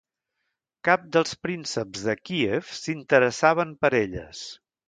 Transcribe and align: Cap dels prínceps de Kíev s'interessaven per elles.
Cap 0.89 1.03
dels 1.17 1.35
prínceps 1.47 2.07
de 2.07 2.17
Kíev 2.31 2.75
s'interessaven 2.81 3.79
per 3.85 3.97
elles. 4.05 4.45